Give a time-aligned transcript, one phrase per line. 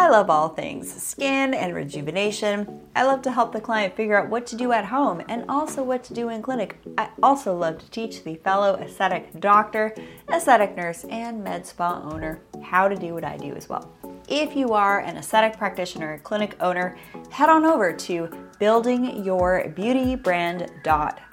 [0.00, 2.82] I love all things skin and rejuvenation.
[2.94, 5.82] I love to help the client figure out what to do at home and also
[5.82, 6.78] what to do in clinic.
[6.96, 9.92] I also love to teach the fellow aesthetic doctor,
[10.32, 13.90] aesthetic nurse, and med spa owner how to do what I do as well.
[14.28, 16.96] If you are an aesthetic practitioner, clinic owner,
[17.30, 18.30] head on over to
[18.60, 21.28] buildingyourbeautybrand.com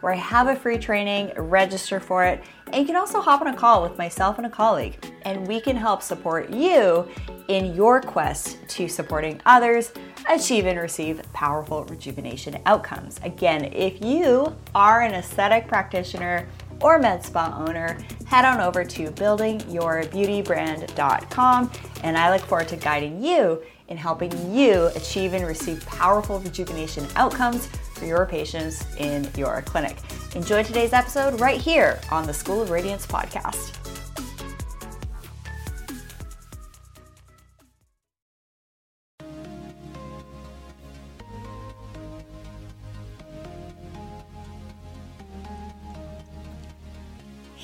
[0.00, 3.46] where I have a free training, register for it, and you can also hop on
[3.48, 7.06] a call with myself and a colleague, and we can help support you
[7.48, 9.92] in your quest to supporting others
[10.28, 13.18] achieve and receive powerful rejuvenation outcomes.
[13.22, 16.48] Again, if you are an aesthetic practitioner,
[16.82, 17.96] or med spa owner,
[18.26, 21.70] head on over to buildingyourbeautybrand.com
[22.02, 27.06] and I look forward to guiding you in helping you achieve and receive powerful rejuvenation
[27.16, 29.96] outcomes for your patients in your clinic.
[30.34, 33.76] Enjoy today's episode right here on the School of Radiance podcast.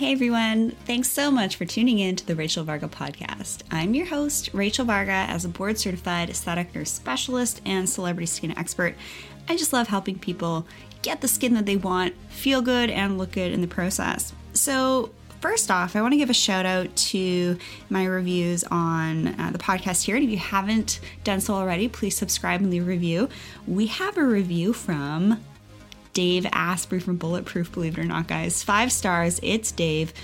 [0.06, 3.62] Hey everyone, thanks so much for tuning in to the Rachel Varga podcast.
[3.72, 8.56] I'm your host, Rachel Varga, as a board certified aesthetic nurse specialist and celebrity skin
[8.56, 8.94] expert.
[9.48, 10.64] I just love helping people
[11.02, 14.32] get the skin that they want, feel good, and look good in the process.
[14.52, 17.58] So, first off, I want to give a shout out to
[17.90, 20.14] my reviews on uh, the podcast here.
[20.14, 23.28] And if you haven't done so already, please subscribe and leave a review.
[23.66, 25.42] We have a review from
[26.16, 28.62] Dave Asprey from Bulletproof, believe it or not, guys.
[28.62, 29.38] Five stars.
[29.42, 30.14] It's Dave.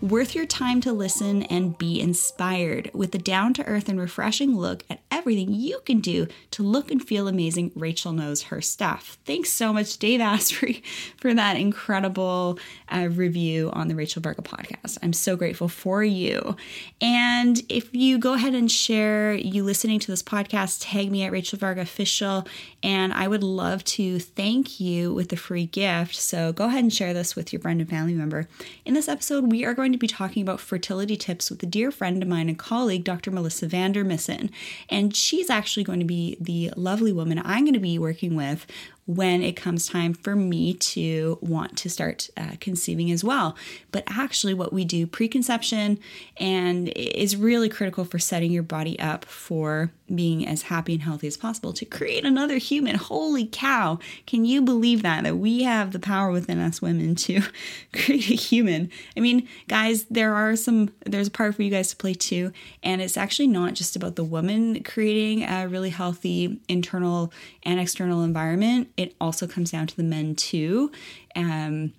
[0.00, 4.56] Worth your time to listen and be inspired with a down to earth and refreshing
[4.56, 7.72] look at everything you can do to look and feel amazing.
[7.74, 9.18] Rachel knows her stuff.
[9.24, 10.84] Thanks so much, Dave Asprey,
[11.16, 14.98] for that incredible uh, review on the Rachel Varga podcast.
[15.02, 16.54] I'm so grateful for you.
[17.00, 21.32] And if you go ahead and share you listening to this podcast, tag me at
[21.32, 22.46] Rachel Varga Official,
[22.84, 26.14] and I would love to thank you with a free gift.
[26.14, 28.46] So go ahead and share this with your friend and family member.
[28.84, 31.66] In this episode, we are going going to be talking about fertility tips with a
[31.66, 33.30] dear friend of mine and colleague, Dr.
[33.30, 34.50] Melissa Vandermissen.
[34.90, 38.66] And she's actually going to be the lovely woman I'm going to be working with
[39.08, 43.56] when it comes time for me to want to start uh, conceiving as well.
[43.90, 45.98] But actually, what we do preconception
[46.36, 51.26] and is really critical for setting your body up for being as happy and healthy
[51.26, 52.96] as possible to create another human.
[52.96, 53.98] Holy cow!
[54.26, 55.24] Can you believe that?
[55.24, 57.40] That we have the power within us women to
[57.94, 58.90] create a human.
[59.16, 62.52] I mean, guys, there are some, there's a part for you guys to play too.
[62.82, 67.32] And it's actually not just about the woman creating a really healthy internal
[67.62, 70.90] and external environment it also comes down to the men too.
[71.34, 71.92] Um,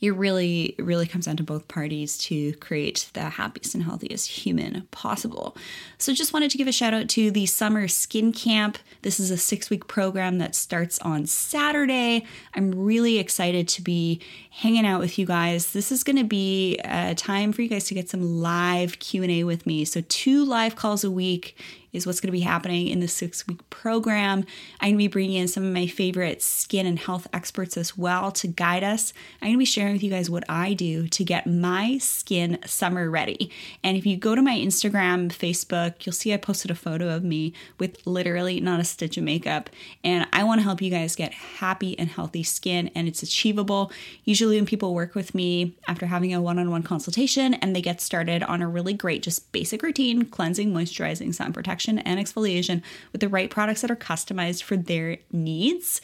[0.00, 4.86] it really, really comes down to both parties to create the happiest and healthiest human
[4.90, 5.56] possible.
[5.96, 8.76] So, just wanted to give a shout out to the Summer Skin Camp.
[9.02, 12.26] This is a six week program that starts on Saturday.
[12.54, 14.20] I'm really excited to be
[14.56, 15.72] hanging out with you guys.
[15.72, 19.42] This is going to be a time for you guys to get some live Q&A
[19.42, 19.84] with me.
[19.84, 21.56] So, two live calls a week
[21.94, 24.44] is what's going to be happening in the six week program.
[24.80, 27.96] I'm going to be bringing in some of my favorite skin and health experts as
[27.96, 29.14] well to guide us.
[29.40, 32.58] I'm going to be sharing with you guys what I do to get my skin
[32.66, 33.50] summer ready.
[33.82, 37.22] And if you go to my Instagram, Facebook, you'll see I posted a photo of
[37.22, 39.70] me with literally not a stitch of makeup.
[40.02, 43.92] And I want to help you guys get happy and healthy skin, and it's achievable.
[44.24, 47.82] Usually, when people work with me after having a one on one consultation and they
[47.82, 52.82] get started on a really great, just basic routine cleansing, moisturizing, sun protection and exfoliation
[53.12, 56.00] with the right products that are customized for their needs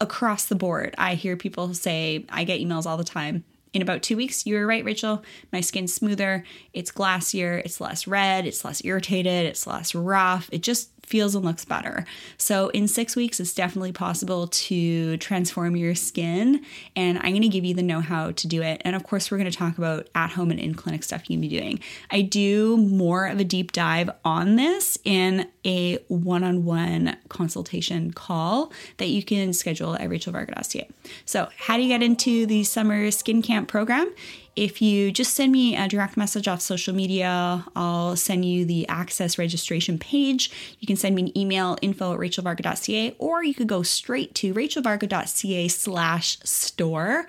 [0.00, 0.94] across the board.
[0.98, 3.44] I hear people say, I get emails all the time.
[3.74, 5.22] In about two weeks, you were right, Rachel.
[5.52, 10.48] My skin's smoother, it's glassier, it's less red, it's less irritated, it's less rough.
[10.52, 12.04] It just feels and looks better.
[12.36, 16.64] So, in six weeks, it's definitely possible to transform your skin.
[16.94, 18.82] And I'm going to give you the know how to do it.
[18.84, 21.36] And of course, we're going to talk about at home and in clinic stuff you
[21.36, 21.80] can be doing.
[22.10, 28.12] I do more of a deep dive on this in a one on one consultation
[28.12, 30.88] call that you can schedule at rachelvarga.ca.
[31.24, 34.12] So, how do you get into the summer skin camp program?
[34.58, 38.88] If you just send me a direct message off social media, I'll send you the
[38.88, 40.50] access registration page.
[40.80, 44.52] You can send me an email, info at rachelvarga.ca, or you could go straight to
[44.52, 47.26] rachelvarga.ca slash store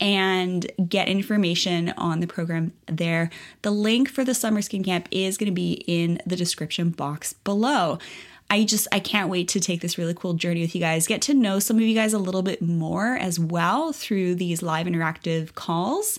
[0.00, 3.30] and get information on the program there.
[3.62, 7.34] The link for the summer skin camp is going to be in the description box
[7.44, 8.00] below.
[8.52, 11.06] I just I can't wait to take this really cool journey with you guys.
[11.06, 14.60] Get to know some of you guys a little bit more as well through these
[14.60, 16.18] live interactive calls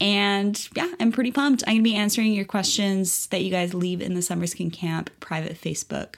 [0.00, 1.62] And yeah, I'm pretty pumped.
[1.66, 5.10] I'm to be answering your questions that you guys leave in the Summer Skin Camp
[5.20, 6.14] private Facebook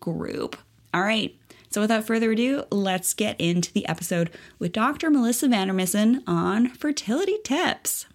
[0.00, 0.56] group.
[0.94, 1.36] All right.
[1.68, 5.10] So without further ado, let's get into the episode with Dr.
[5.10, 8.06] Melissa Vandermissen on fertility tips.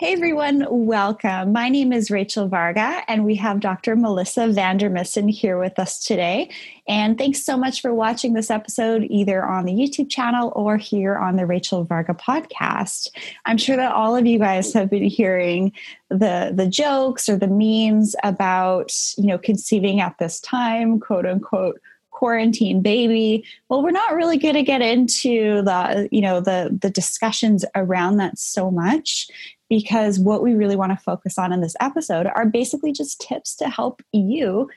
[0.00, 1.52] Hey everyone, welcome.
[1.52, 3.94] My name is Rachel Varga, and we have Dr.
[3.94, 6.50] Melissa Vandermissen here with us today.
[6.88, 11.16] And thanks so much for watching this episode either on the YouTube channel or here
[11.16, 13.06] on the Rachel Varga podcast.
[13.44, 15.70] I'm sure that all of you guys have been hearing
[16.10, 21.80] the the jokes or the memes about, you know, conceiving at this time, quote unquote
[22.10, 26.88] quarantine baby well we're not really going to get into the you know the the
[26.88, 29.28] discussions around that so much
[29.74, 33.56] because what we really want to focus on in this episode are basically just tips
[33.56, 34.70] to help you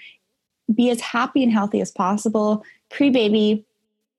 [0.74, 3.64] be as happy and healthy as possible pre baby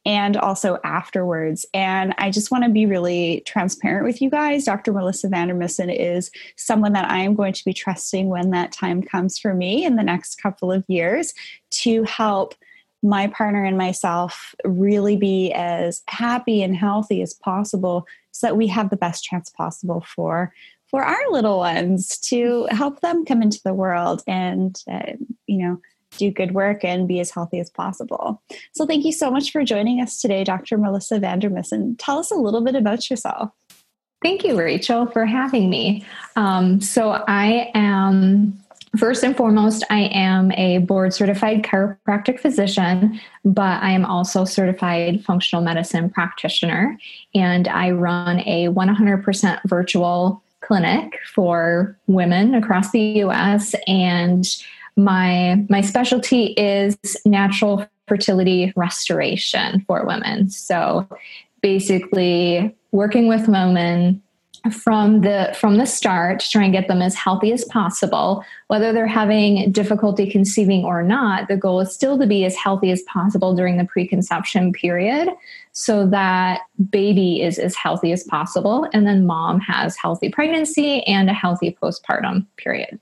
[0.06, 1.66] and also afterwards.
[1.74, 4.66] And I just want to be really transparent with you guys.
[4.66, 4.92] Dr.
[4.92, 9.36] Melissa Vandermissen is someone that I am going to be trusting when that time comes
[9.36, 11.34] for me in the next couple of years
[11.70, 12.54] to help
[13.02, 18.66] my partner and myself really be as happy and healthy as possible so that we
[18.66, 20.52] have the best chance possible for
[20.88, 25.12] for our little ones to help them come into the world and uh,
[25.46, 25.80] you know
[26.16, 28.42] do good work and be as healthy as possible.
[28.74, 30.78] So thank you so much for joining us today, Dr.
[30.78, 31.96] Melissa Vandermissen.
[31.98, 33.50] Tell us a little bit about yourself.
[34.22, 36.04] Thank you, Rachel, for having me.
[36.34, 38.58] Um, so I am
[38.96, 45.24] First and foremost, I am a board certified chiropractic physician, but I am also certified
[45.24, 46.96] functional medicine practitioner.
[47.34, 53.74] And I run a 100% virtual clinic for women across the US.
[53.86, 54.46] And
[54.96, 60.50] my, my specialty is natural fertility restoration for women.
[60.50, 61.06] So
[61.60, 64.22] basically, working with women
[64.72, 68.44] from the from the start to try and get them as healthy as possible.
[68.66, 72.90] Whether they're having difficulty conceiving or not the goal is still to be as healthy
[72.90, 75.28] as possible during the preconception period
[75.72, 76.60] so that
[76.90, 81.76] baby is as healthy as possible and then mom has healthy pregnancy and a healthy
[81.80, 82.98] postpartum period.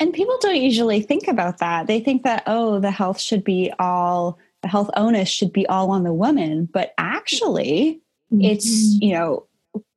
[0.00, 1.86] And people don't usually think about that.
[1.86, 5.90] They think that oh the health should be all the health onus should be all
[5.90, 6.66] on the woman.
[6.72, 8.00] But actually
[8.32, 8.40] mm-hmm.
[8.40, 9.46] it's you know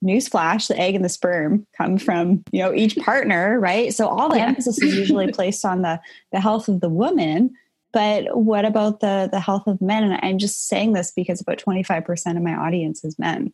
[0.04, 3.94] newsflash the egg and the sperm come from you know each partner right?
[3.94, 4.48] So all the yeah.
[4.48, 6.00] emphasis is usually placed on the
[6.32, 7.54] the health of the woman.
[7.94, 10.04] But what about the the health of men?
[10.04, 13.54] And i'm just saying this because about 25% of my audience is men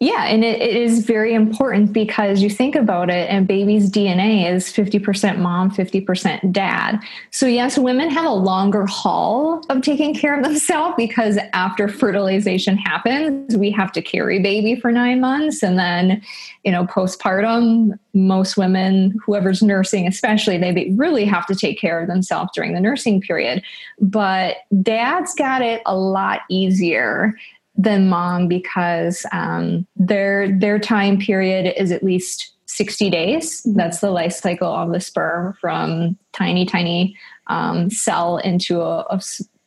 [0.00, 4.52] yeah, and it, it is very important because you think about it, and baby's DNA
[4.52, 6.98] is 50% mom, 50% dad.
[7.30, 12.76] So, yes, women have a longer haul of taking care of themselves because after fertilization
[12.76, 15.62] happens, we have to carry baby for nine months.
[15.62, 16.20] And then,
[16.64, 22.08] you know, postpartum, most women, whoever's nursing, especially, they really have to take care of
[22.08, 23.62] themselves during the nursing period.
[24.00, 27.34] But dad's got it a lot easier
[27.76, 33.60] than mom because um, their their time period is at least 60 days.
[33.60, 33.76] Mm-hmm.
[33.76, 37.16] That's the life cycle of the sperm from tiny, tiny
[37.46, 39.20] um, cell into a, a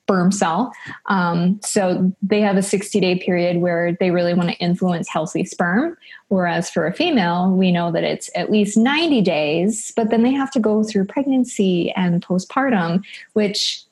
[0.08, 0.72] sperm cell.
[1.08, 5.44] Um, so they have a 60 day period where they really want to influence healthy
[5.44, 5.98] sperm.
[6.30, 10.32] Whereas for a female, we know that it's at least 90 days, but then they
[10.32, 13.04] have to go through pregnancy and postpartum,
[13.34, 13.84] which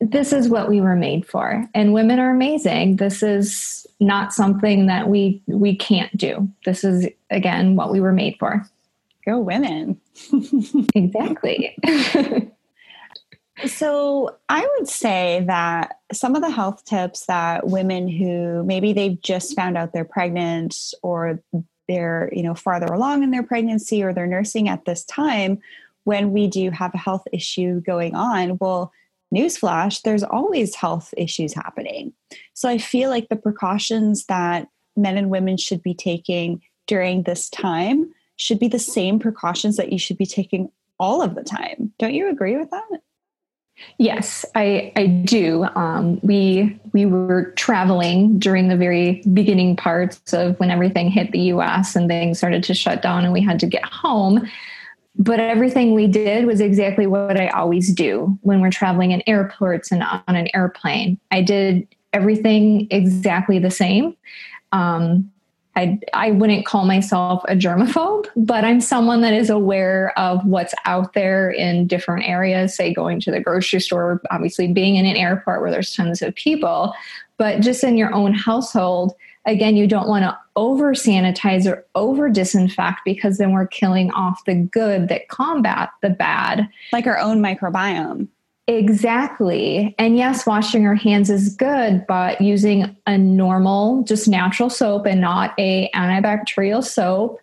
[0.00, 1.68] this is what we were made for.
[1.74, 2.96] And women are amazing.
[2.96, 6.48] This is not something that we we can't do.
[6.64, 8.64] This is again what we were made for.
[9.26, 10.00] Go women.
[10.94, 11.76] Exactly.
[13.66, 19.20] So i would say that some of the health tips that women who maybe they've
[19.20, 21.42] just found out they're pregnant or
[21.86, 25.58] they're you know farther along in their pregnancy or they're nursing at this time
[26.04, 28.92] when we do have a health issue going on well
[29.34, 32.12] newsflash, there's always health issues happening.
[32.54, 37.48] So I feel like the precautions that men and women should be taking during this
[37.48, 41.92] time should be the same precautions that you should be taking all of the time.
[41.98, 43.00] Don't you agree with that?
[43.98, 45.64] Yes, I, I do.
[45.74, 51.40] Um, we we were traveling during the very beginning parts of when everything hit the
[51.54, 51.96] U.S.
[51.96, 54.46] and things started to shut down, and we had to get home
[55.16, 59.90] but everything we did was exactly what I always do when we're traveling in airports
[59.90, 61.18] and on an airplane.
[61.30, 64.16] I did everything exactly the same.
[64.72, 65.30] Um,
[65.76, 70.74] I, I wouldn't call myself a germaphobe, but I'm someone that is aware of what's
[70.84, 75.16] out there in different areas, say going to the grocery store, obviously being in an
[75.16, 76.92] airport where there's tons of people,
[77.36, 79.14] but just in your own household,
[79.46, 84.44] again, you don't want to over sanitize or over disinfect because then we're killing off
[84.44, 86.68] the good that combat the bad.
[86.92, 88.28] Like our own microbiome.
[88.66, 89.94] Exactly.
[89.98, 95.20] And yes, washing our hands is good, but using a normal, just natural soap and
[95.20, 97.40] not a antibacterial soap.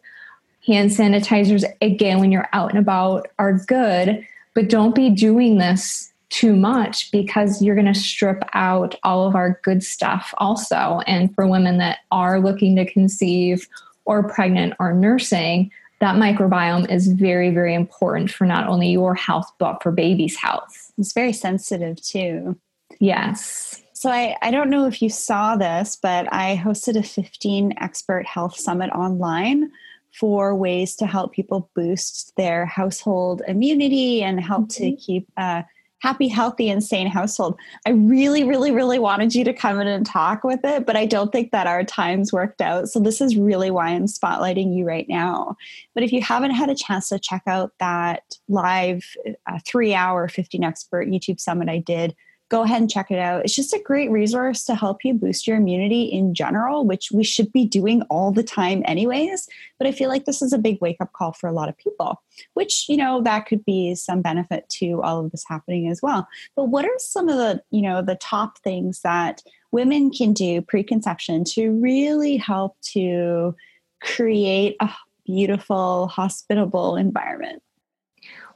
[0.66, 6.13] Hand sanitizers, again, when you're out and about, are good, but don't be doing this
[6.29, 11.01] too much because you're going to strip out all of our good stuff also.
[11.07, 13.67] And for women that are looking to conceive
[14.05, 19.51] or pregnant or nursing, that microbiome is very, very important for not only your health,
[19.57, 20.91] but for baby's health.
[20.98, 22.57] It's very sensitive too.
[23.00, 23.81] Yes.
[23.93, 28.27] So I, I don't know if you saw this, but I hosted a 15 expert
[28.27, 29.72] health summit online
[30.13, 34.84] for ways to help people boost their household immunity and help mm-hmm.
[34.84, 35.63] to keep uh,
[36.00, 37.58] happy, healthy, and sane household.
[37.86, 41.06] I really, really, really wanted you to come in and talk with it, but I
[41.06, 42.89] don't think that our times worked out.
[42.89, 45.56] So this is really why I'm spotlighting you right now.
[45.94, 49.06] But if you haven't had a chance to check out that live
[49.48, 52.16] uh, three hour 15 expert YouTube summit I did
[52.50, 53.44] go ahead and check it out.
[53.44, 57.24] It's just a great resource to help you boost your immunity in general, which we
[57.24, 59.50] should be doing all the time, anyways.
[59.77, 61.77] But I feel like this is a big wake up call for a lot of
[61.77, 62.22] people,
[62.54, 66.27] which, you know, that could be some benefit to all of this happening as well.
[66.56, 70.62] But what are some of the, you know, the top things that women can do
[70.62, 73.56] preconception to really help to
[74.01, 74.89] create a
[75.25, 77.62] beautiful, hospitable environment?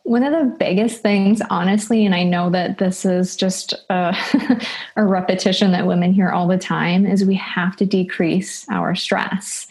[0.03, 4.15] One of the biggest things, honestly, and I know that this is just a,
[4.95, 9.67] a, repetition that women hear all the time, is we have to decrease our stress.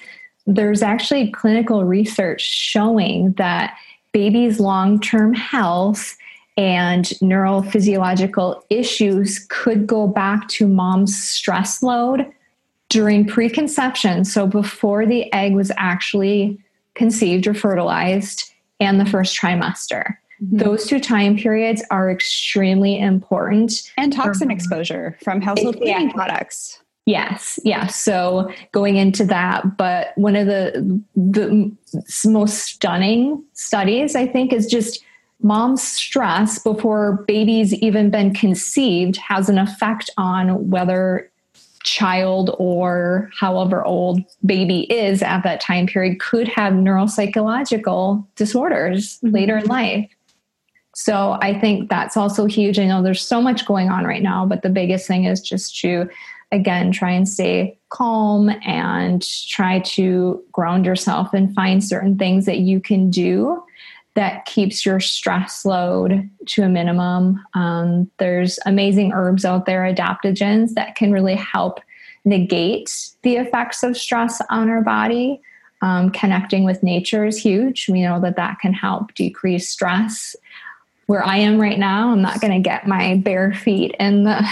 [0.46, 3.76] There's actually clinical research showing that
[4.12, 6.16] babies' long term health
[6.56, 12.30] and neurophysiological issues could go back to mom's stress load
[12.88, 14.24] during preconception.
[14.24, 16.60] So, before the egg was actually
[16.94, 20.16] conceived or fertilized, and the first trimester.
[20.42, 20.58] Mm-hmm.
[20.58, 23.90] Those two time periods are extremely important.
[23.96, 26.12] And toxin exposure from household cleaning yeah.
[26.12, 26.80] products.
[27.06, 27.96] Yes, yes.
[27.96, 31.72] So going into that, but one of the the
[32.26, 35.02] most stunning studies I think is just
[35.42, 41.30] mom's stress before baby's even been conceived has an effect on whether
[41.82, 49.34] child or however old baby is at that time period could have neuropsychological disorders mm-hmm.
[49.34, 50.10] later in life.
[51.00, 52.78] So I think that's also huge.
[52.78, 55.80] I know there's so much going on right now, but the biggest thing is just
[55.80, 56.10] to,
[56.52, 62.58] again, try and stay calm and try to ground yourself and find certain things that
[62.58, 63.64] you can do
[64.14, 67.42] that keeps your stress load to a minimum.
[67.54, 71.80] Um, there's amazing herbs out there, adaptogens that can really help
[72.26, 75.40] negate the effects of stress on our body.
[75.80, 77.88] Um, connecting with nature is huge.
[77.88, 80.36] We know that that can help decrease stress
[81.10, 84.48] where I am right now, I'm not going to get my bare feet in the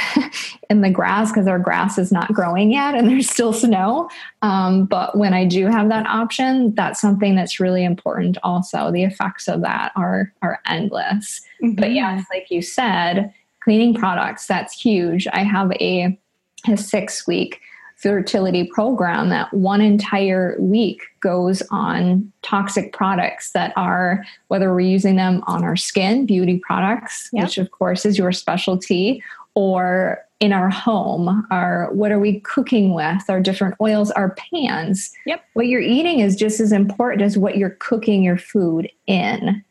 [0.70, 4.10] in the grass because our grass is not growing yet and there's still snow.
[4.42, 8.38] Um, but when I do have that option, that's something that's really important.
[8.42, 11.42] Also, the effects of that are are endless.
[11.62, 11.76] Mm-hmm.
[11.76, 15.28] But yes, like you said, cleaning products that's huge.
[15.32, 16.18] I have a
[16.66, 17.60] a six week
[17.98, 25.16] fertility program that one entire week goes on toxic products that are whether we're using
[25.16, 27.44] them on our skin beauty products yep.
[27.44, 29.22] which of course is your specialty
[29.54, 33.28] or in our home our what are we cooking with?
[33.28, 35.10] Our different oils our pans.
[35.26, 35.44] Yep.
[35.54, 39.64] What you're eating is just as important as what you're cooking your food in.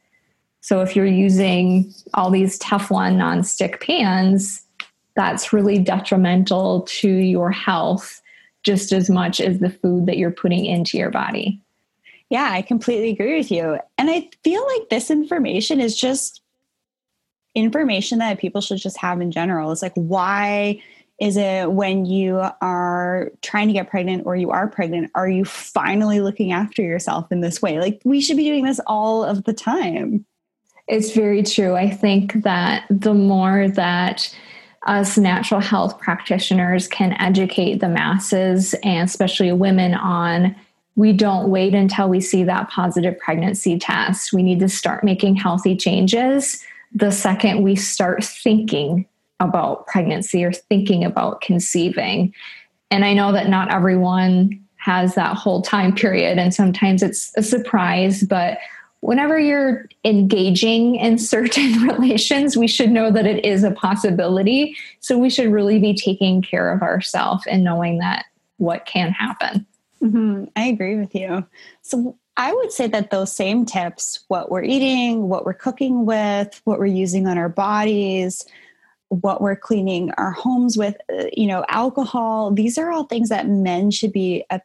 [0.60, 4.62] So if you're using all these teflon non-stick pans
[5.18, 8.22] that's really detrimental to your health
[8.64, 11.62] just as much as the food that you're putting into your body.
[12.30, 13.80] Yeah, I completely agree with you.
[13.98, 16.42] And I feel like this information is just
[17.56, 19.72] information that people should just have in general.
[19.72, 20.82] It's like, why
[21.20, 25.46] is it when you are trying to get pregnant or you are pregnant, are you
[25.46, 27.80] finally looking after yourself in this way?
[27.80, 30.26] Like, we should be doing this all of the time.
[30.88, 31.76] It's very true.
[31.76, 34.34] I think that the more that
[34.88, 40.56] us natural health practitioners can educate the masses and especially women on
[40.96, 44.34] we don't wait until we see that positive pregnancy test.
[44.34, 46.63] We need to start making healthy changes
[46.94, 49.06] the second we start thinking
[49.39, 52.34] about pregnancy or thinking about conceiving.
[52.89, 57.44] And I know that not everyone has that whole time period, and sometimes it's a
[57.44, 58.58] surprise, but
[59.01, 64.75] whenever you're engaging in certain relations, we should know that it is a possibility.
[65.00, 68.25] So we should really be taking care of ourselves and knowing that
[68.58, 69.66] what can happen.
[70.01, 70.46] Mm-hmm.
[70.56, 71.46] I agree with you.
[71.82, 76.62] So I would say that those same tips, what we're eating, what we're cooking with,
[76.66, 78.46] what we're using on our bodies,
[79.10, 83.48] what we're cleaning our homes with, uh, you know, alcohol, these are all things that
[83.48, 84.60] men should be, uh,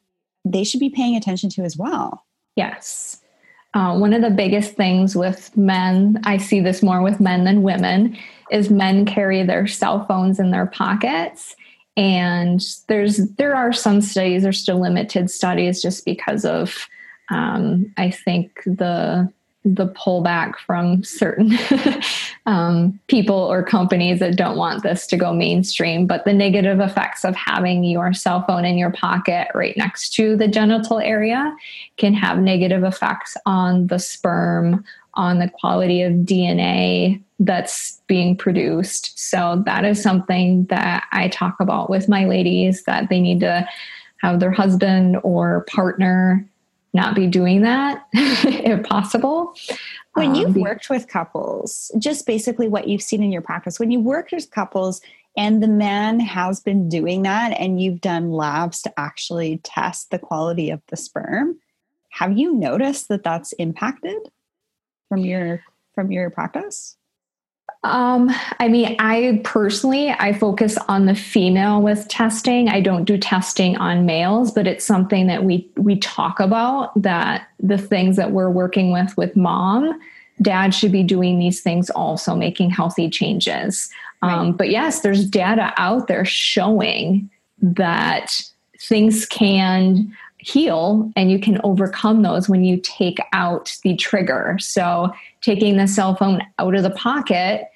[0.44, 2.26] they should be paying attention to as well.
[2.56, 3.21] Yes.
[3.74, 7.62] Uh, one of the biggest things with men, I see this more with men than
[7.62, 8.18] women,
[8.50, 11.56] is men carry their cell phones in their pockets.
[11.96, 16.88] And there's there are some studies, there's still limited studies just because of
[17.30, 19.32] um, I think the
[19.64, 21.52] the pullback from certain
[22.46, 27.24] um, people or companies that don't want this to go mainstream, but the negative effects
[27.24, 31.54] of having your cell phone in your pocket right next to the genital area
[31.96, 39.18] can have negative effects on the sperm, on the quality of DNA that's being produced.
[39.18, 43.66] So, that is something that I talk about with my ladies that they need to
[44.22, 46.48] have their husband or partner
[46.92, 49.54] not be doing that if possible.
[50.14, 53.90] When um, you've worked with couples, just basically what you've seen in your practice, when
[53.90, 55.00] you work with couples
[55.36, 60.18] and the man has been doing that and you've done labs to actually test the
[60.18, 61.58] quality of the sperm,
[62.10, 64.18] have you noticed that that's impacted
[65.08, 65.62] from your
[65.94, 66.96] from your practice?
[67.84, 72.68] Um, I mean, I personally I focus on the female with testing.
[72.68, 77.48] I don't do testing on males, but it's something that we we talk about that
[77.58, 79.98] the things that we're working with with mom,
[80.40, 83.90] dad should be doing these things also, making healthy changes.
[84.22, 84.32] Right.
[84.32, 87.28] Um, but yes, there's data out there showing
[87.60, 88.40] that
[88.78, 94.56] things can heal and you can overcome those when you take out the trigger.
[94.60, 97.68] So, taking the cell phone out of the pocket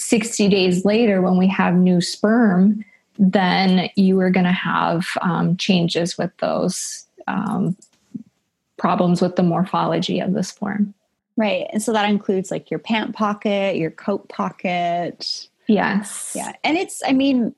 [0.00, 2.82] 60 days later, when we have new sperm,
[3.18, 7.76] then you are going to have um, changes with those um,
[8.78, 10.94] problems with the morphology of the sperm.
[11.36, 11.66] Right.
[11.70, 15.48] And so that includes like your pant pocket, your coat pocket.
[15.68, 16.32] Yes.
[16.34, 16.52] Yeah.
[16.64, 17.54] And it's, I mean,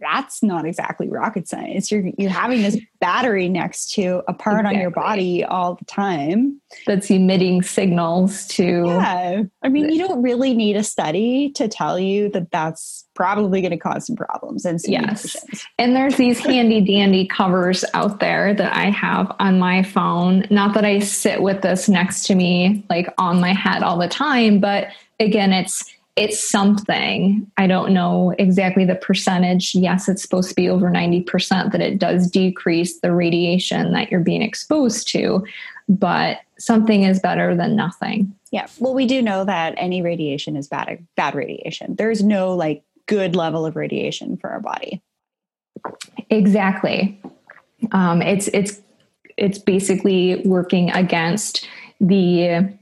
[0.00, 1.90] that's not exactly rocket science.
[1.90, 4.76] You're you're having this battery next to a part exactly.
[4.76, 9.42] on your body all the time that's emitting signals to Yeah.
[9.62, 13.70] I mean, you don't really need a study to tell you that that's probably going
[13.70, 15.36] to cause some problems and some yes.
[15.78, 20.46] And there's these handy dandy covers out there that I have on my phone.
[20.50, 24.08] Not that I sit with this next to me like on my head all the
[24.08, 27.50] time, but again, it's it's something.
[27.58, 29.74] I don't know exactly the percentage.
[29.74, 34.20] Yes, it's supposed to be over 90% that it does decrease the radiation that you're
[34.20, 35.44] being exposed to,
[35.88, 38.34] but something is better than nothing.
[38.50, 38.66] Yeah.
[38.78, 41.96] Well, we do know that any radiation is bad bad radiation.
[41.96, 45.02] There's no like good level of radiation for our body.
[46.30, 47.20] Exactly.
[47.92, 48.80] Um, it's it's
[49.36, 51.68] it's basically working against
[52.00, 52.72] the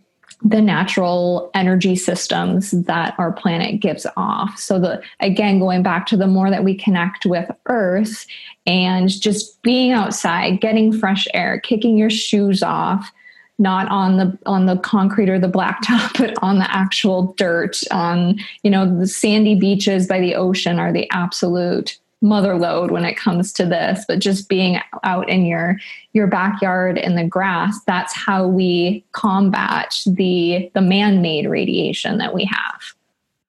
[0.42, 4.58] the natural energy systems that our planet gives off.
[4.58, 8.26] So the again going back to the more that we connect with earth
[8.66, 13.10] and just being outside, getting fresh air, kicking your shoes off,
[13.58, 18.38] not on the on the concrete or the blacktop, but on the actual dirt, on
[18.62, 23.16] you know the sandy beaches by the ocean are the absolute mother load when it
[23.16, 25.76] comes to this but just being out in your
[26.12, 32.44] your backyard in the grass that's how we combat the the man-made radiation that we
[32.44, 32.80] have.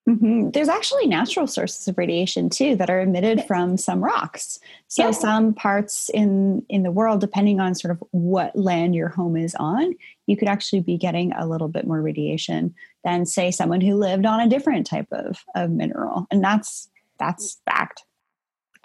[0.08, 0.52] Mm-hmm.
[0.52, 4.60] there's actually natural sources of radiation too that are emitted from some rocks.
[4.88, 5.12] So yeah.
[5.12, 9.56] some parts in in the world depending on sort of what land your home is
[9.56, 9.96] on
[10.28, 14.26] you could actually be getting a little bit more radiation than say someone who lived
[14.26, 16.28] on a different type of, of mineral.
[16.30, 18.04] And that's that's fact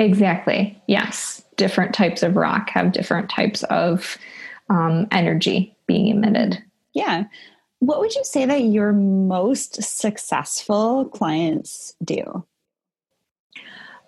[0.01, 0.83] Exactly.
[0.87, 1.45] Yes.
[1.57, 4.17] Different types of rock have different types of
[4.71, 6.59] um, energy being emitted.
[6.95, 7.25] Yeah.
[7.81, 12.47] What would you say that your most successful clients do?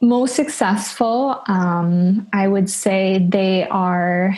[0.00, 4.34] Most successful, um, I would say they are,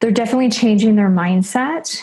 [0.00, 2.00] they're definitely changing their mindset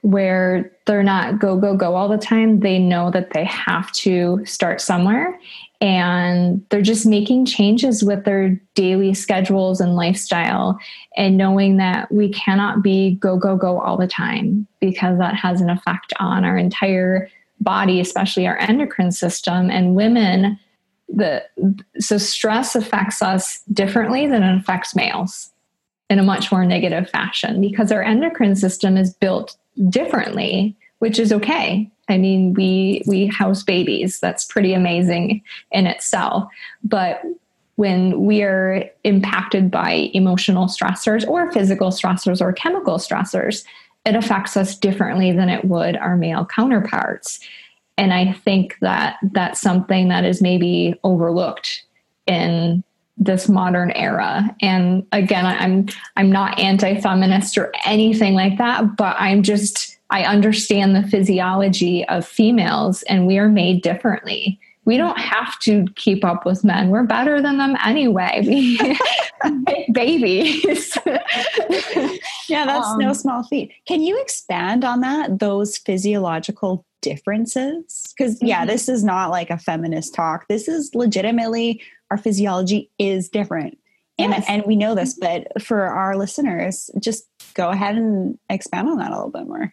[0.00, 2.58] where they're not go, go, go all the time.
[2.58, 5.38] They know that they have to start somewhere
[5.82, 10.78] and they're just making changes with their daily schedules and lifestyle
[11.16, 15.60] and knowing that we cannot be go go go all the time because that has
[15.60, 17.28] an effect on our entire
[17.60, 20.58] body especially our endocrine system and women.
[21.08, 21.44] The
[21.98, 25.50] so stress affects us differently than it affects males
[26.08, 29.56] in a much more negative fashion because our endocrine system is built
[29.88, 34.20] differently which is okay I mean, we we house babies.
[34.20, 36.48] That's pretty amazing in itself.
[36.82, 37.22] But
[37.76, 43.64] when we are impacted by emotional stressors or physical stressors or chemical stressors,
[44.04, 47.40] it affects us differently than it would our male counterparts.
[47.96, 51.84] And I think that that's something that is maybe overlooked
[52.26, 52.82] in
[53.16, 54.54] this modern era.
[54.60, 60.94] And again, I'm I'm not anti-feminist or anything like that, but I'm just I understand
[60.94, 66.44] the physiology of females and we are made differently we don't have to keep up
[66.44, 66.90] with men.
[66.90, 68.42] We're better than them anyway.
[68.44, 68.98] We
[69.92, 70.96] babies.
[72.48, 73.72] yeah, that's um, no small feat.
[73.86, 75.38] Can you expand on that?
[75.38, 78.12] Those physiological differences?
[78.16, 78.46] Because mm-hmm.
[78.46, 80.48] yeah, this is not like a feminist talk.
[80.48, 83.78] This is legitimately our physiology is different.
[84.18, 84.44] And, yes.
[84.46, 85.44] and we know this, mm-hmm.
[85.44, 89.72] but for our listeners, just go ahead and expand on that a little bit more.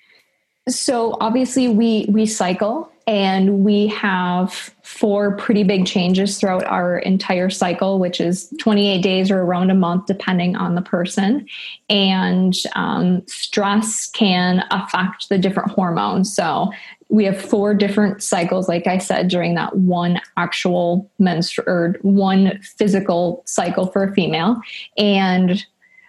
[0.67, 7.50] So obviously we we cycle and we have four pretty big changes throughout our entire
[7.50, 11.48] cycle, which is 28 days or around a month, depending on the person.
[11.89, 16.36] And um, stress can affect the different hormones.
[16.36, 16.72] So
[17.10, 22.60] we have four different cycles, like I said, during that one actual menstrual or one
[22.62, 24.62] physical cycle for a female,
[24.98, 25.65] and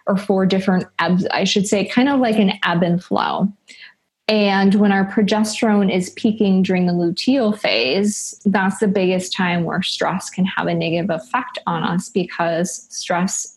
[0.06, 3.50] or four different ebbs, I should say, kind of like an ebb and flow.
[4.30, 9.82] And when our progesterone is peaking during the luteal phase, that's the biggest time where
[9.82, 13.56] stress can have a negative effect on us because stress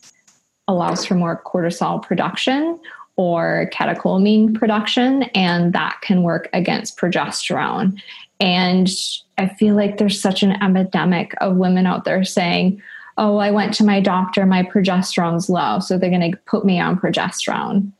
[0.66, 2.80] allows for more cortisol production
[3.14, 7.96] or catecholamine production, and that can work against progesterone.
[8.40, 8.88] And
[9.38, 12.82] I feel like there's such an epidemic of women out there saying,
[13.16, 16.80] Oh, I went to my doctor, my progesterone's low, so they're going to put me
[16.80, 17.92] on progesterone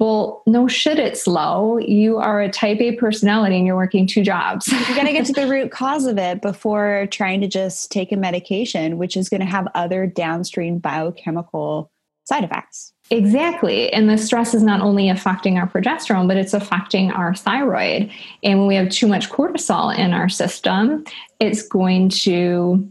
[0.00, 1.76] well, no shit, it's low.
[1.76, 4.66] You are a type A personality and you're working two jobs.
[4.66, 8.10] you're going to get to the root cause of it before trying to just take
[8.10, 11.92] a medication, which is going to have other downstream biochemical
[12.24, 12.94] side effects.
[13.10, 13.92] Exactly.
[13.92, 18.10] And the stress is not only affecting our progesterone, but it's affecting our thyroid.
[18.42, 21.04] And when we have too much cortisol in our system,
[21.40, 22.88] it's going to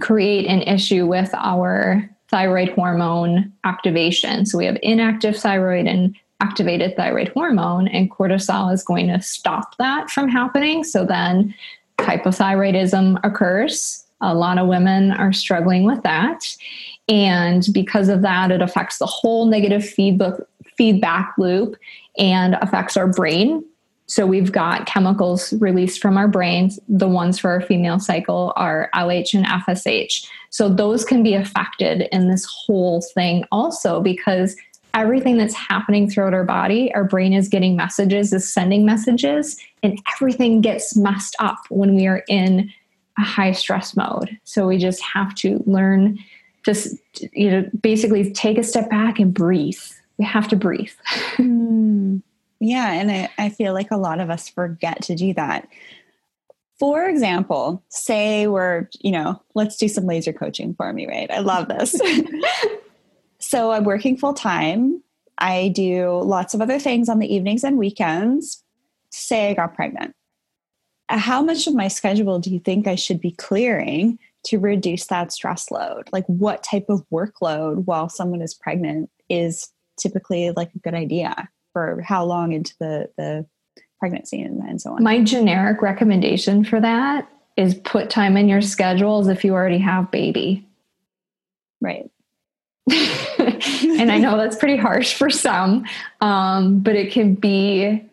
[0.00, 4.44] create an issue with our thyroid hormone activation.
[4.44, 9.76] So we have inactive thyroid and activated thyroid hormone, and cortisol is going to stop
[9.78, 10.84] that from happening.
[10.84, 11.54] So then
[11.98, 14.04] hypothyroidism occurs.
[14.20, 16.44] A lot of women are struggling with that.
[17.08, 21.76] And because of that, it affects the whole negative feedback, loop
[22.18, 23.64] and affects our brain.
[24.06, 26.80] So we've got chemicals released from our brains.
[26.88, 30.26] The ones for our female cycle are LH and FSH.
[30.50, 34.56] So those can be affected in this whole thing also because
[34.94, 39.98] everything that's happening throughout our body, our brain is getting messages, is sending messages, and
[40.14, 42.70] everything gets messed up when we are in
[43.18, 44.38] a high stress mode.
[44.44, 46.18] So we just have to learn
[46.64, 46.74] to,
[47.32, 49.80] you know, basically take a step back and breathe.
[50.18, 50.92] We have to breathe.
[51.36, 52.22] mm.
[52.60, 52.92] Yeah.
[52.92, 55.66] And I, I feel like a lot of us forget to do that.
[56.78, 61.30] For example, say we're, you know, let's do some laser coaching for me, right?
[61.30, 61.98] I love this.
[63.50, 65.02] So I'm working full time.
[65.38, 68.62] I do lots of other things on the evenings and weekends.
[69.10, 70.14] Say I got pregnant.
[71.08, 75.06] Uh, how much of my schedule do you think I should be clearing to reduce
[75.06, 76.08] that stress load?
[76.12, 81.48] Like, what type of workload while someone is pregnant is typically like a good idea
[81.72, 83.44] for how long into the, the
[83.98, 85.02] pregnancy and, and so on?
[85.02, 90.12] My generic recommendation for that is put time in your schedules if you already have
[90.12, 90.64] baby.
[91.80, 92.08] Right.
[92.90, 95.84] and I know that's pretty harsh for some,
[96.20, 98.04] um, but it can be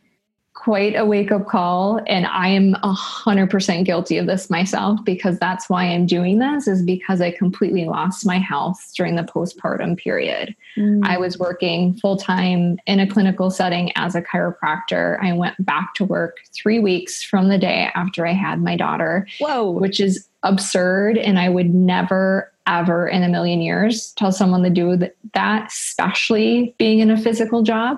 [0.67, 2.01] quite a wake up call.
[2.07, 6.39] And I am a hundred percent guilty of this myself because that's why I'm doing
[6.39, 10.53] this is because I completely lost my health during the postpartum period.
[10.75, 11.05] Mm.
[11.05, 15.17] I was working full time in a clinical setting as a chiropractor.
[15.23, 19.25] I went back to work three weeks from the day after I had my daughter.
[19.39, 19.71] Whoa.
[19.71, 21.17] Which is absurd.
[21.17, 24.97] And I would never, ever in a million years tell someone to do
[25.33, 27.97] that, especially being in a physical job.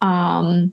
[0.00, 0.72] Um,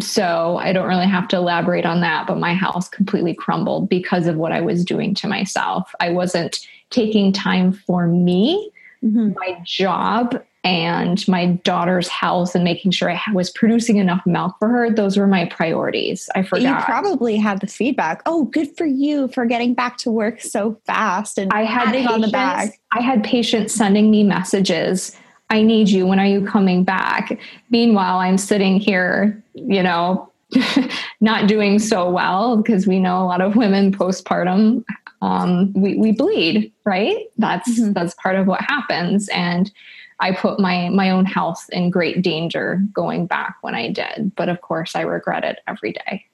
[0.00, 4.26] so I don't really have to elaborate on that, but my health completely crumbled because
[4.26, 5.92] of what I was doing to myself.
[5.98, 8.70] I wasn't taking time for me,
[9.02, 9.32] mm-hmm.
[9.34, 14.68] my job, and my daughter's health and making sure I was producing enough milk for
[14.68, 14.90] her.
[14.90, 16.28] Those were my priorities.
[16.34, 16.80] I forgot.
[16.80, 18.22] You probably had the feedback.
[18.26, 22.12] Oh, good for you for getting back to work so fast and I had patients,
[22.12, 22.78] on the back.
[22.92, 25.16] I had patients sending me messages.
[25.48, 26.06] I need you.
[26.06, 27.38] When are you coming back?
[27.70, 30.30] Meanwhile, I'm sitting here, you know,
[31.20, 34.84] not doing so well because we know a lot of women postpartum
[35.22, 37.26] um, we, we bleed, right?
[37.38, 37.92] That's mm-hmm.
[37.92, 39.28] that's part of what happens.
[39.28, 39.70] And
[40.20, 44.32] I put my my own health in great danger going back when I did.
[44.36, 46.26] But of course I regret it every day.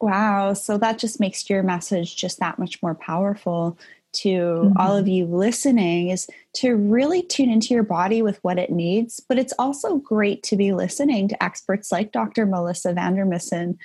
[0.00, 0.54] Wow.
[0.54, 3.78] So that just makes your message just that much more powerful
[4.12, 4.76] to mm-hmm.
[4.78, 9.20] all of you listening is to really tune into your body with what it needs.
[9.20, 12.46] But it's also great to be listening to experts like Dr.
[12.46, 13.76] Melissa Vandermissen,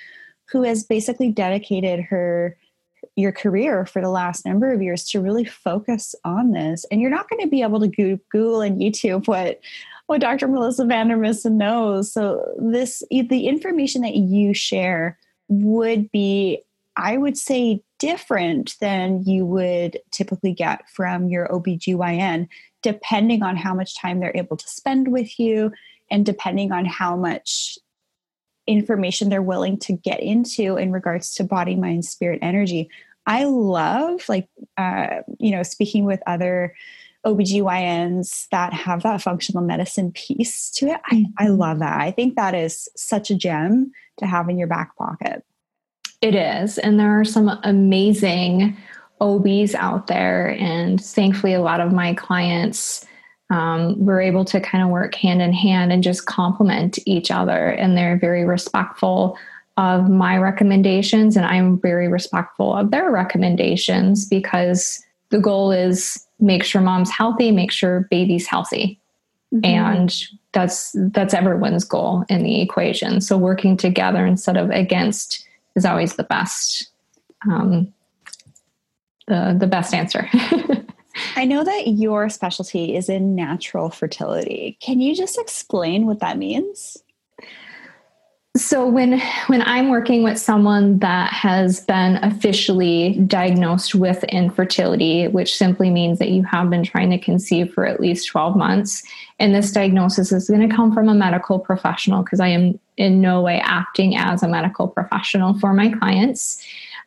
[0.46, 2.56] who has basically dedicated her
[3.16, 6.84] your career for the last number of years to really focus on this.
[6.90, 9.60] And you're not going to be able to Google and YouTube what
[10.06, 10.48] what Dr.
[10.48, 12.12] Melissa Vandermissen knows.
[12.12, 16.62] So this the information that you share would be,
[16.96, 22.48] I would say, different than you would typically get from your OBGYN,
[22.82, 25.72] depending on how much time they're able to spend with you
[26.10, 27.78] and depending on how much
[28.66, 32.88] information they're willing to get into in regards to body, mind, spirit, energy.
[33.26, 36.74] I love, like, uh, you know, speaking with other
[37.24, 41.00] OBGYNs that have that functional medicine piece to it.
[41.06, 41.56] I, I mm-hmm.
[41.56, 42.00] love that.
[42.00, 45.44] I think that is such a gem to have in your back pocket.
[46.20, 46.78] It is.
[46.78, 48.76] And there are some amazing
[49.20, 50.56] OBs out there.
[50.58, 53.06] And thankfully, a lot of my clients
[53.54, 57.68] um, were able to kind of work hand in hand and just complement each other.
[57.68, 59.38] And they're very respectful
[59.76, 61.36] of my recommendations.
[61.36, 67.52] And I'm very respectful of their recommendations because the goal is make sure mom's healthy,
[67.52, 68.98] make sure baby's healthy.
[69.54, 69.64] Mm-hmm.
[69.64, 70.16] And
[70.50, 73.20] that's that's everyone's goal in the equation.
[73.20, 76.88] So working together instead of against is always the best
[77.48, 77.92] um,
[79.28, 80.28] the the best answer.
[81.36, 84.78] I know that your specialty is in natural fertility.
[84.80, 86.96] Can you just explain what that means?
[88.56, 95.56] So when when I'm working with someone that has been officially diagnosed with infertility, which
[95.56, 99.02] simply means that you have been trying to conceive for at least 12 months,
[99.40, 103.20] and this diagnosis is going to come from a medical professional because I am in
[103.20, 106.64] no way acting as a medical professional for my clients.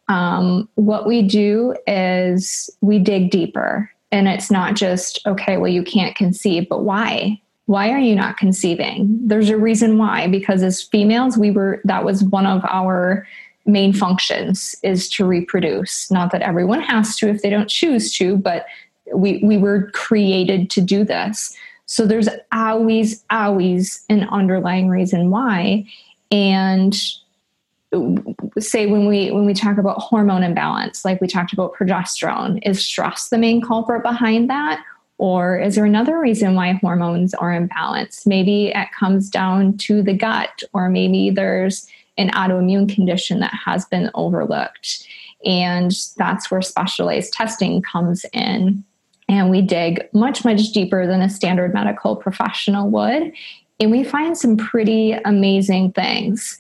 [0.09, 5.83] Um, what we do is we dig deeper, and it's not just okay, well you
[5.83, 7.41] can't conceive, but why?
[7.67, 9.19] why are you not conceiving?
[9.21, 13.27] There's a reason why because as females we were that was one of our
[13.65, 16.09] main functions is to reproduce.
[16.09, 18.65] Not that everyone has to if they don't choose to but
[19.13, 21.55] we we were created to do this.
[21.85, 25.85] So there's always always an underlying reason why.
[26.31, 26.97] And
[28.59, 32.85] say when we when we talk about hormone imbalance like we talked about progesterone is
[32.85, 34.83] stress the main culprit behind that
[35.17, 38.27] or is there another reason why hormones are imbalanced?
[38.27, 43.85] Maybe it comes down to the gut, or maybe there's an autoimmune condition that has
[43.85, 45.07] been overlooked.
[45.45, 48.83] And that's where specialized testing comes in.
[49.29, 53.33] And we dig much, much deeper than a standard medical professional would.
[53.79, 56.57] And we find some pretty amazing things.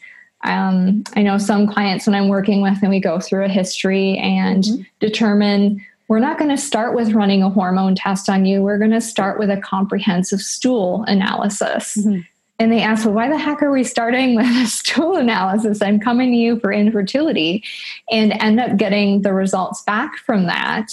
[0.47, 4.17] Um, I know some clients when I'm working with, and we go through a history
[4.17, 4.81] and mm-hmm.
[4.99, 8.61] determine we're not going to start with running a hormone test on you.
[8.61, 11.97] We're going to start with a comprehensive stool analysis.
[11.97, 12.21] Mm-hmm.
[12.59, 15.81] And they ask, well, why the heck are we starting with a stool analysis?
[15.81, 17.63] I'm coming to you for infertility
[18.09, 20.87] and end up getting the results back from that.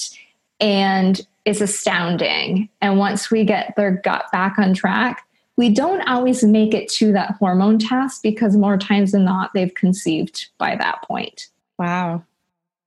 [0.61, 2.69] And it's astounding.
[2.81, 7.12] And once we get their gut back on track, we don't always make it to
[7.12, 11.49] that hormone test because more times than not, they've conceived by that point.
[11.79, 12.25] Wow.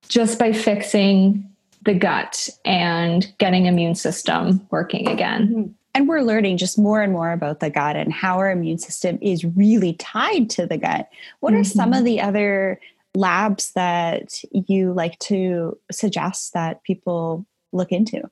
[0.07, 1.49] Just by fixing
[1.83, 5.47] the gut and getting immune system working again.
[5.47, 5.71] Mm-hmm.
[5.95, 9.17] And we're learning just more and more about the gut and how our immune system
[9.21, 11.09] is really tied to the gut.
[11.39, 11.61] What mm-hmm.
[11.61, 12.05] are some of mm-hmm.
[12.05, 12.79] the other
[13.15, 18.29] labs that you like to suggest that people look into?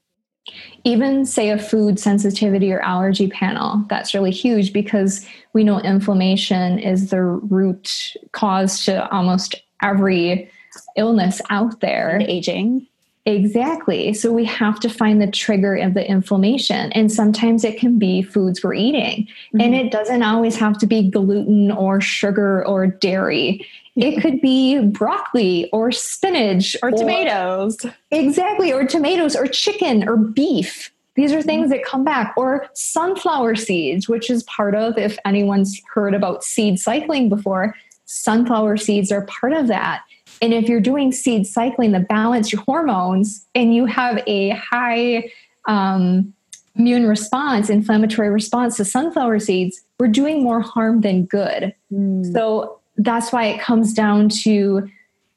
[0.84, 6.78] Even say a food sensitivity or allergy panel, that's really huge because we know inflammation
[6.78, 10.50] is the root cause to almost every
[10.96, 12.10] illness out there.
[12.10, 12.88] And aging.
[13.28, 14.14] Exactly.
[14.14, 16.92] So we have to find the trigger of the inflammation.
[16.92, 19.24] And sometimes it can be foods we're eating.
[19.24, 19.62] Mm-hmm.
[19.62, 23.66] And it doesn't always have to be gluten or sugar or dairy.
[23.96, 27.78] It could be broccoli or spinach or, or tomatoes.
[28.12, 28.74] Exactly.
[28.74, 30.92] Or tomatoes or chicken or beef.
[31.16, 35.82] These are things that come back, or sunflower seeds, which is part of, if anyone's
[35.94, 40.04] heard about seed cycling before, sunflower seeds are part of that.
[40.42, 45.32] And if you're doing seed cycling to balance your hormones and you have a high
[45.70, 46.34] um,
[46.76, 51.74] immune response, inflammatory response to sunflower seeds, we're doing more harm than good.
[51.94, 52.34] Mm.
[52.34, 54.90] So that's why it comes down to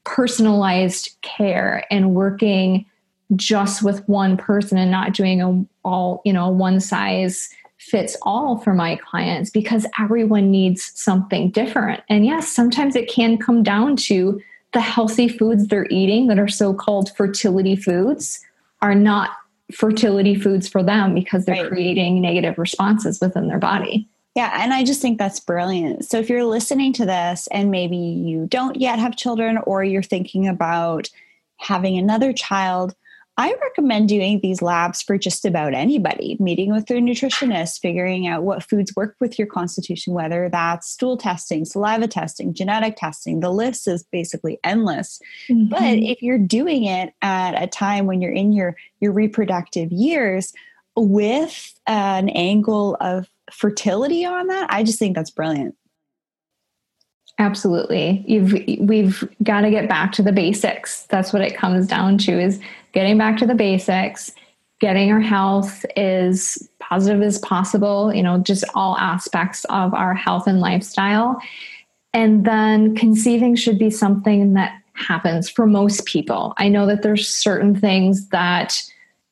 [0.05, 2.87] personalized care and working
[3.37, 8.59] just with one person and not doing a all you know one size fits all
[8.59, 13.97] for my clients because everyone needs something different and yes sometimes it can come down
[13.97, 14.41] to
[14.73, 18.41] the healthy foods they're eating that are so-called fertility foods
[18.81, 19.31] are not
[19.73, 21.69] fertility foods for them because they're right.
[21.69, 26.05] creating negative responses within their body yeah, and I just think that's brilliant.
[26.05, 30.03] So if you're listening to this and maybe you don't yet have children or you're
[30.03, 31.09] thinking about
[31.57, 32.95] having another child,
[33.39, 38.43] I recommend doing these labs for just about anybody, meeting with their nutritionist, figuring out
[38.43, 43.39] what foods work with your constitution, whether that's stool testing, saliva testing, genetic testing.
[43.39, 45.21] The list is basically endless.
[45.49, 45.69] Mm-hmm.
[45.69, 50.53] But if you're doing it at a time when you're in your, your reproductive years
[50.97, 55.75] with an angle of fertility on that, I just think that's brilliant.
[57.39, 58.25] Absolutely.
[58.27, 61.05] You've we've got to get back to the basics.
[61.05, 62.61] That's what it comes down to is
[62.93, 64.33] getting back to the basics,
[64.81, 70.49] getting our health as positive as possible, you know, just all aspects of our health
[70.49, 71.41] and lifestyle.
[72.13, 76.55] And then conceiving should be something that happens for most people.
[76.57, 78.83] I know that there's certain things that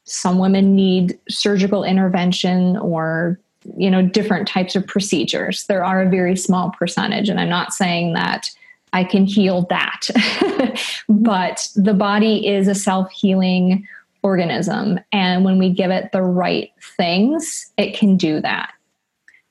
[0.05, 3.41] some women need surgical intervention or
[3.77, 7.73] you know different types of procedures there are a very small percentage and i'm not
[7.73, 8.51] saying that
[8.93, 10.09] i can heal that
[11.09, 13.87] but the body is a self-healing
[14.23, 18.73] organism and when we give it the right things it can do that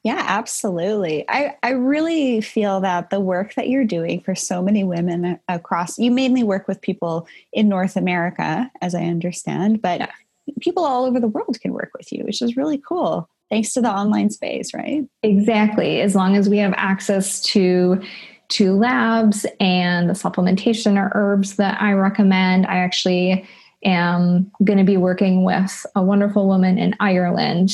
[0.04, 1.26] yeah, absolutely.
[1.28, 5.98] I, I really feel that the work that you're doing for so many women across,
[5.98, 10.12] you mainly work with people in North America, as I understand, but yeah.
[10.60, 13.82] people all over the world can work with you, which is really cool thanks to
[13.82, 15.04] the online space, right?
[15.24, 16.02] Exactly.
[16.02, 18.02] As long as we have access to
[18.48, 23.44] to labs and the supplementation or herbs that I recommend, I actually
[23.84, 27.72] am going to be working with a wonderful woman in Ireland.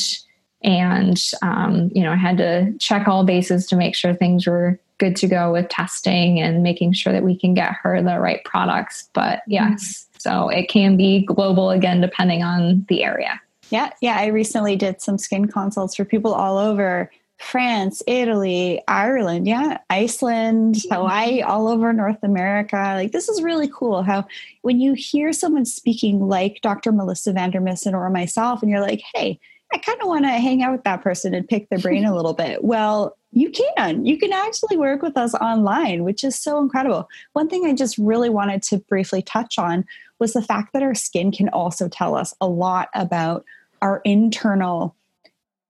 [0.63, 4.79] And, um, you know, I had to check all bases to make sure things were
[4.97, 8.43] good to go with testing and making sure that we can get her the right
[8.45, 9.09] products.
[9.13, 10.19] But yes, mm-hmm.
[10.19, 13.41] so it can be global again, depending on the area.
[13.71, 14.17] Yeah, yeah.
[14.17, 17.09] I recently did some skin consults for people all over
[17.41, 20.93] France, Italy, Ireland, yeah, Iceland, mm-hmm.
[20.93, 22.93] Hawaii, all over North America.
[22.95, 24.25] Like this is really cool how
[24.61, 26.91] when you hear someone speaking like Dr.
[26.91, 29.39] Melissa Vandermissen or myself, and you're like, hey,
[29.73, 32.15] I kind of want to hang out with that person and pick their brain a
[32.15, 32.63] little bit.
[32.63, 34.05] Well, you can.
[34.05, 37.07] You can actually work with us online, which is so incredible.
[37.33, 39.85] One thing I just really wanted to briefly touch on
[40.19, 43.45] was the fact that our skin can also tell us a lot about
[43.81, 44.95] our internal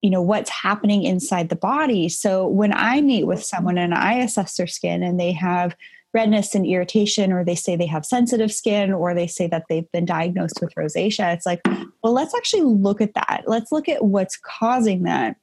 [0.01, 2.09] you know what's happening inside the body.
[2.09, 5.75] So when i meet with someone and i assess their skin and they have
[6.13, 9.89] redness and irritation or they say they have sensitive skin or they say that they've
[9.93, 11.61] been diagnosed with rosacea it's like
[12.03, 13.43] well let's actually look at that.
[13.47, 15.37] Let's look at what's causing that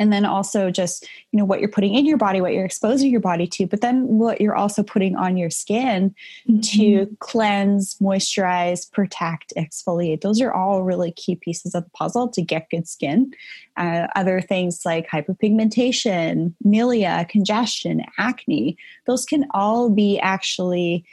[0.00, 3.10] and then also just you know what you're putting in your body what you're exposing
[3.10, 6.12] your body to but then what you're also putting on your skin
[6.48, 6.60] mm-hmm.
[6.60, 12.42] to cleanse moisturize protect exfoliate those are all really key pieces of the puzzle to
[12.42, 13.32] get good skin
[13.76, 21.04] uh, other things like hyperpigmentation milia congestion acne those can all be actually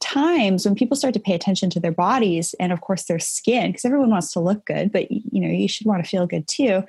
[0.00, 3.70] times when people start to pay attention to their bodies and of course their skin
[3.70, 6.46] because everyone wants to look good but you know you should want to feel good
[6.46, 6.82] too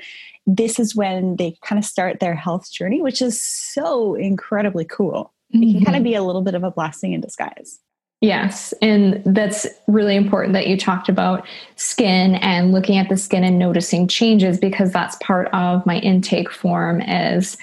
[0.46, 5.34] this is when they kind of start their health journey which is so incredibly cool
[5.54, 5.64] mm-hmm.
[5.64, 7.80] it can kind of be a little bit of a blessing in disguise
[8.22, 8.74] Yes.
[8.82, 13.58] And that's really important that you talked about skin and looking at the skin and
[13.58, 17.58] noticing changes because that's part of my intake form is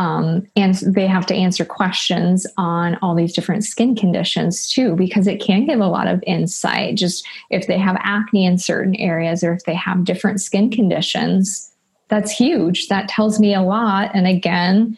[0.00, 5.26] um, and they have to answer questions on all these different skin conditions too, because
[5.26, 6.94] it can give a lot of insight.
[6.94, 11.70] Just if they have acne in certain areas or if they have different skin conditions,
[12.08, 12.88] that's huge.
[12.88, 14.10] That tells me a lot.
[14.14, 14.96] And again,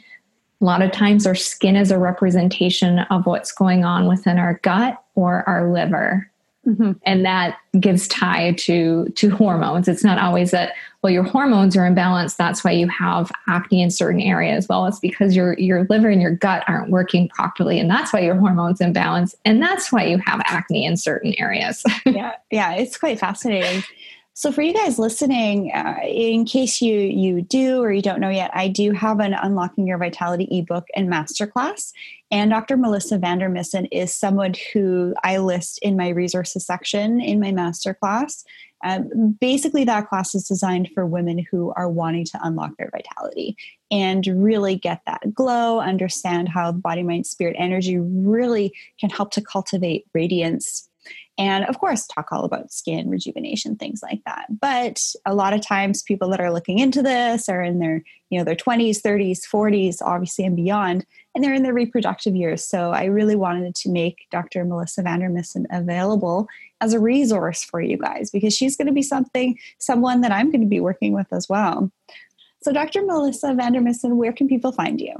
[0.61, 4.61] a lot of times our skin is a representation of what's going on within our
[4.62, 6.31] gut or our liver.
[6.65, 6.93] Mm-hmm.
[7.05, 9.88] And that gives tie to to hormones.
[9.88, 12.37] It's not always that well your hormones are imbalanced.
[12.37, 14.68] That's why you have acne in certain areas.
[14.68, 18.20] Well, it's because your your liver and your gut aren't working properly, and that's why
[18.20, 21.83] your hormones imbalance, and that's why you have acne in certain areas.
[22.07, 23.83] yeah, yeah, it's quite fascinating.
[24.35, 28.31] So for you guys listening, uh, in case you you do or you don't know
[28.31, 31.93] yet, I do have an Unlocking Your Vitality ebook and masterclass.
[32.31, 32.79] And Dr.
[32.79, 38.45] Melissa Vandermissen is someone who I list in my resources section in my masterclass.
[38.83, 43.57] Um, basically, that class is designed for women who are wanting to unlock their vitality
[43.91, 49.30] and really get that glow, understand how the body, mind, spirit energy really can help
[49.33, 50.89] to cultivate radiance.
[51.39, 54.47] And of course talk all about skin rejuvenation things like that.
[54.61, 58.39] But a lot of times people that are looking into this are in their you
[58.39, 62.62] know their 20s 30s 40s obviously and beyond and they're in their reproductive years.
[62.64, 66.49] So i really wanted to make dr melissa vandermissen available
[66.83, 70.51] as a resource for you guys because she's going to be something someone that i'm
[70.51, 71.91] going to be working with as well
[72.61, 75.14] so dr melissa vandermissen where can people find you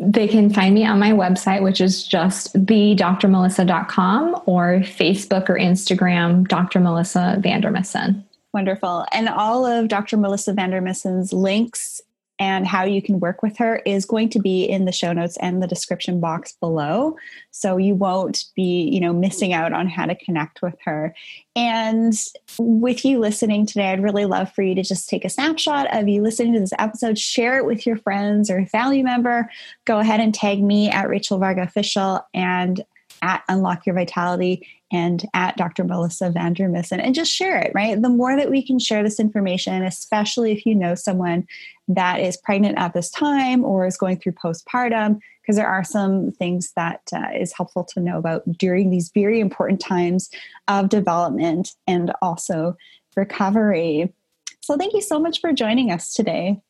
[0.00, 6.46] they can find me on my website, which is just thedrmelissa.com or Facebook or Instagram,
[6.46, 6.80] Dr.
[6.80, 8.22] Melissa Vandermissen.
[8.52, 9.06] Wonderful.
[9.12, 10.16] And all of Dr.
[10.16, 12.00] Melissa Vandermissen's links
[12.38, 15.36] and how you can work with her is going to be in the show notes
[15.38, 17.16] and the description box below.
[17.50, 21.14] So you won't be you know missing out on how to connect with her.
[21.54, 22.12] And
[22.58, 26.08] with you listening today i'd really love for you to just take a snapshot of
[26.08, 29.50] you listening to this episode share it with your friends or family member.
[29.84, 32.84] Go ahead and tag me at rachel varga official and
[33.22, 35.84] at unlock your vitality and at Dr.
[35.84, 38.00] Melissa Vandermissen and just share it, right?
[38.00, 41.46] The more that we can share this information, especially if you know someone
[41.88, 46.32] that is pregnant at this time or is going through postpartum, because there are some
[46.32, 50.30] things that uh, is helpful to know about during these very important times
[50.68, 52.76] of development and also
[53.16, 54.12] recovery.
[54.60, 56.60] So, thank you so much for joining us today.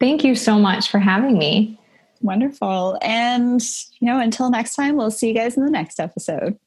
[0.00, 1.78] Thank you so much for having me.
[2.20, 2.98] Wonderful.
[3.02, 3.62] And,
[4.00, 6.58] you know, until next time, we'll see you guys in the next episode.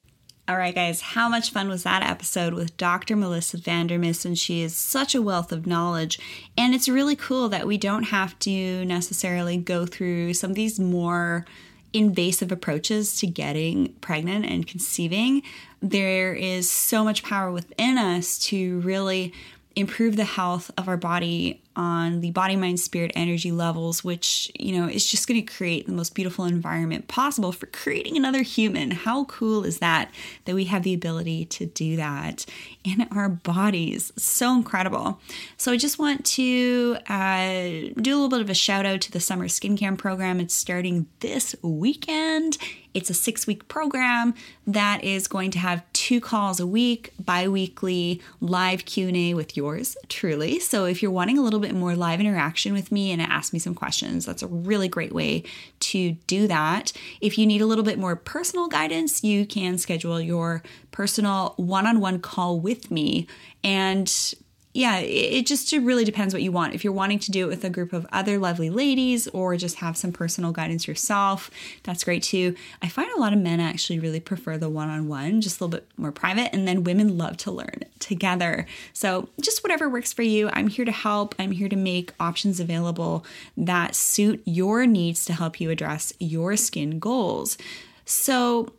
[0.47, 3.15] All right, guys, how much fun was that episode with Dr.
[3.15, 4.37] Melissa Vandermissen?
[4.37, 6.19] She is such a wealth of knowledge.
[6.55, 10.79] And it's really cool that we don't have to necessarily go through some of these
[10.79, 11.47] more
[11.93, 15.41] invasive approaches to getting pregnant and conceiving.
[15.81, 19.33] There is so much power within us to really
[19.75, 24.73] improve the health of our body on the body mind spirit energy levels which you
[24.73, 28.91] know is just going to create the most beautiful environment possible for creating another human.
[28.91, 30.11] How cool is that
[30.45, 32.45] that we have the ability to do that
[32.83, 34.11] in our bodies?
[34.15, 35.19] So incredible.
[35.57, 39.11] So i just want to uh, do a little bit of a shout out to
[39.11, 40.39] the summer skin camp program.
[40.39, 42.57] It's starting this weekend
[42.95, 44.33] it's a six week program
[44.65, 49.97] that is going to have two calls a week, bi weekly live Q&A with yours
[50.07, 50.59] truly.
[50.59, 53.59] So if you're wanting a little bit more live interaction with me and ask me
[53.59, 55.43] some questions, that's a really great way
[55.81, 56.93] to do that.
[57.19, 61.85] If you need a little bit more personal guidance, you can schedule your personal one
[61.85, 63.27] on one call with me.
[63.61, 64.33] And
[64.75, 66.73] yeah, it just really depends what you want.
[66.73, 69.77] If you're wanting to do it with a group of other lovely ladies or just
[69.77, 71.49] have some personal guidance yourself,
[71.83, 72.55] that's great too.
[72.81, 75.63] I find a lot of men actually really prefer the one on one, just a
[75.63, 78.67] little bit more private, and then women love to learn together.
[78.91, 80.49] So, just whatever works for you.
[80.51, 81.35] I'm here to help.
[81.39, 86.57] I'm here to make options available that suit your needs to help you address your
[86.57, 87.57] skin goals.
[88.03, 88.73] So,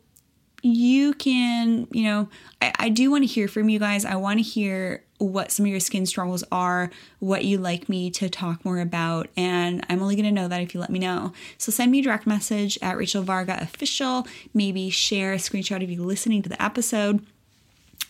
[0.73, 2.29] you can, you know,
[2.61, 4.05] I, I do want to hear from you guys.
[4.05, 8.11] I want to hear what some of your skin struggles are, what you like me
[8.11, 10.99] to talk more about, and I'm only going to know that if you let me
[10.99, 11.33] know.
[11.57, 14.27] So send me a direct message at Rachel Varga Official.
[14.53, 17.25] Maybe share a screenshot of you listening to the episode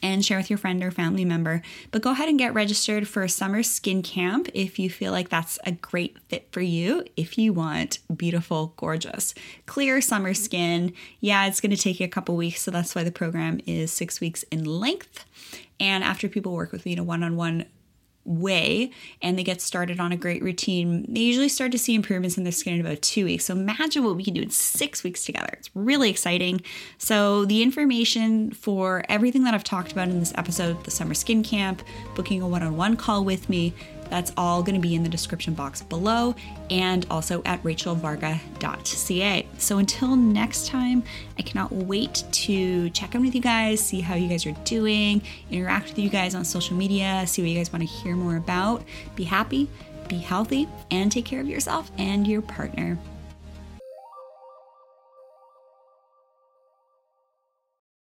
[0.02, 1.62] and share with your friend or family member.
[1.92, 5.30] But go ahead and get registered for a summer skin camp if you feel like
[5.30, 7.04] that's a great fit for you.
[7.16, 9.34] If you want beautiful, gorgeous,
[9.66, 12.62] clear summer skin, yeah, it's going to take you a couple weeks.
[12.62, 15.26] So that's why the program is six weeks in length.
[15.80, 17.66] And after people work with me in a one on one
[18.28, 22.38] way and they get started on a great routine, they usually start to see improvements
[22.38, 23.46] in their skin in about two weeks.
[23.46, 25.50] So imagine what we can do in six weeks together.
[25.54, 26.62] It's really exciting.
[26.98, 31.44] So, the information for everything that I've talked about in this episode the summer skin
[31.44, 31.82] camp,
[32.16, 33.74] booking a one on one call with me,
[34.10, 36.36] that's all going to be in the description box below
[36.70, 39.48] and also at rachelvarga.ca.
[39.58, 41.04] So until next time,
[41.38, 45.22] I cannot wait to check in with you guys, see how you guys are doing,
[45.52, 48.38] interact with you guys on social media, see what you guys want to hear more
[48.38, 48.84] about.
[49.16, 49.70] Be happy,
[50.08, 52.98] be healthy, and take care of yourself and your partner.